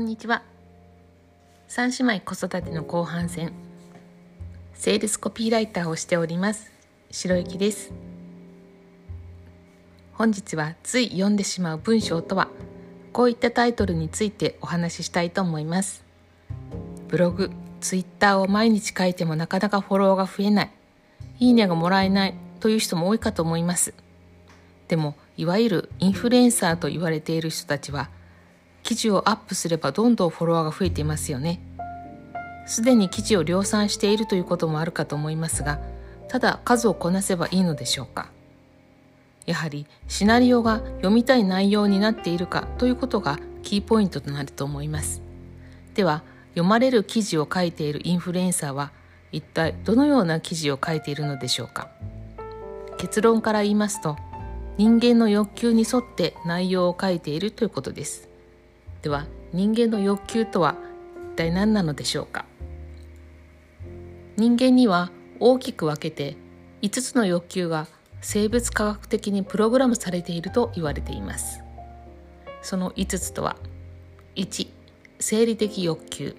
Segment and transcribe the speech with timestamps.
[0.00, 0.42] んにちは。
[1.68, 3.52] 三姉妹子育ての後半戦
[4.74, 6.72] セールスコピーライターをしております
[7.10, 7.92] 白雪です。
[10.14, 12.48] 本日はつい読んでしまう文章とは
[13.12, 16.02] こういったタイトルについてお話ししたいと思います。
[17.08, 20.70] ブログ、ツイッターを毎日書いてもなかなかフォロワーが増えない
[21.40, 23.92] いいねがもらえないという人も多いかと思います。
[24.88, 28.08] でもいわゆるインフルエンサーと言われている人たちは
[28.82, 31.60] 記事をアップすればどんどんフォロワーが増えていますよね。
[32.66, 35.80] すでに記事を量産しているということもあるかと思いますが
[36.28, 38.30] ただ数をこなせばいいのでしょうか。
[39.46, 45.22] やはりシナリオが読みたい内容になっているかということがキーポイントとなると思います。
[45.94, 48.92] では読まれる記事を書いているインフルエンサーは
[49.32, 51.88] 一体どのような記事を書いているのでしょうか。
[52.98, 54.16] 結論から言いますと
[54.76, 58.29] 人間の欲求に沿って内容を書いているということです。
[59.02, 60.76] では人間の欲求とは
[61.32, 62.44] 一体何なのでしょうか？
[64.36, 66.36] 人間には大きく分けて
[66.82, 67.86] 5つの欲求が
[68.20, 71.62] 生物科学的にプログラムされていると言われています。
[72.62, 73.56] その5つとは
[74.36, 74.68] 1
[75.18, 76.36] 生理的欲求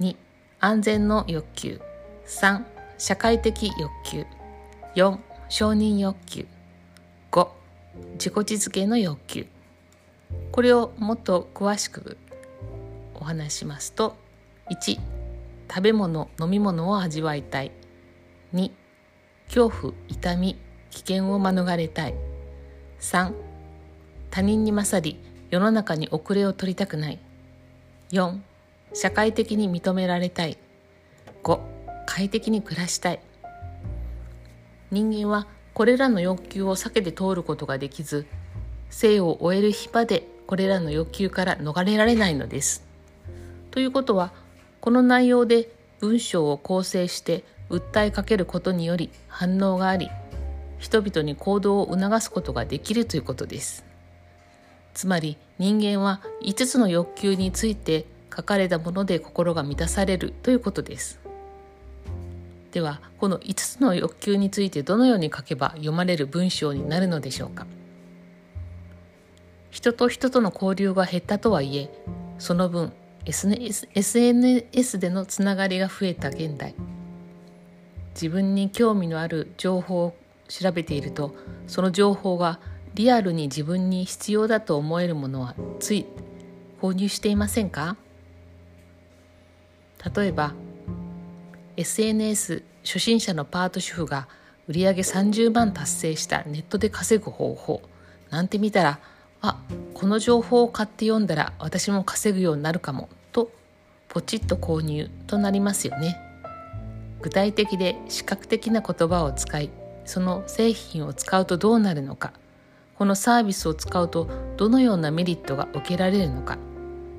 [0.00, 0.16] 2
[0.60, 1.80] 安全の欲求
[2.26, 2.62] 3
[2.96, 4.26] 社会的欲求
[4.94, 5.18] 4
[5.48, 6.46] 承認欲求
[7.32, 7.48] 5
[8.12, 9.46] 自己実現の欲求。
[10.52, 12.16] これをもっと詳しく
[13.14, 14.16] お話しますと
[14.70, 14.98] 1
[15.68, 17.72] 食べ物飲み物を味わいたい。
[18.54, 18.70] 2
[19.46, 20.58] 恐怖痛み
[20.90, 22.14] 危険を免れたい。
[23.00, 23.32] 3
[24.30, 25.18] 他人に勝り
[25.50, 27.18] 世の中に遅れを取りたくない。
[28.10, 28.40] 4
[28.94, 30.56] 社会的に認められたい。
[31.42, 31.60] 5
[32.06, 33.20] 快適に暮らしたい。
[34.90, 38.26] 人間はこれらの欲求を避けて通ることができず
[38.90, 42.84] 生を終える日までこれらの欲求から逃れられないのです。
[43.70, 44.32] ということは
[44.80, 45.70] この内容で
[46.00, 50.08] 文章を構成して訴えかけることにより反応があり
[50.78, 53.84] 人々に行動を促すことができるということです。
[54.94, 61.20] つまり人間は5つの欲求について書かれたもので心が満たされるということです。
[62.72, 67.66] ではこの5つの欲求についてどのように書けば読まれる文章になるのでしょうか
[69.70, 71.90] 人と人との交流が減ったとはいえ
[72.38, 72.92] その分
[73.24, 76.74] SNS でのつながりが増えた現代。
[78.14, 80.16] 自分に興味のある情報を
[80.48, 81.36] 調べていると
[81.68, 82.58] その情報が
[82.94, 86.04] リアルに自分に必要だと思えるものはつい
[86.80, 87.96] 購入していませんか？
[90.16, 90.54] 例えば
[91.76, 94.26] SNS 初心者のパート主婦が
[94.66, 97.82] 売上30万達成したネットで稼ぐ方法
[98.30, 99.00] なんて見たら
[99.40, 99.58] あ
[99.94, 103.50] この情報を買って読んだら私も稼ぐようになるかもと
[104.08, 106.16] ポチッと購入となりますよね。
[107.20, 109.70] 具体的で視覚的な言葉を使い
[110.04, 112.32] その製品を使うとどうなるのか
[112.96, 116.58] このサービスを使うとどのようなメリットが受けられるのか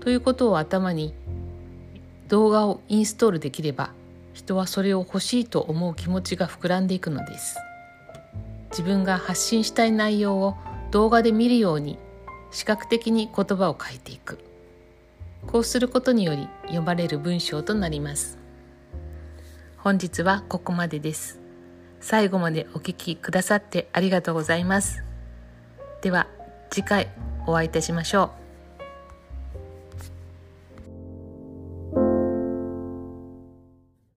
[0.00, 1.14] ということを頭に
[2.28, 3.90] 動画をインストールできれば
[4.32, 7.56] 人はそれを欲しいと思う気持ちが膨らんでいくのです。
[8.70, 10.56] 自分が発信したい内容を
[10.94, 11.98] 動画で見るように
[12.52, 14.38] 視覚的に言葉を書いていく。
[15.44, 18.38] こうすることにより読まれる文章となります。
[19.76, 21.40] 本日はここまでです。
[21.98, 25.02] 最後までお聞きくださってありがとうございます。
[26.00, 26.28] では
[26.70, 27.08] 次回
[27.48, 28.43] お会いいたしましょう。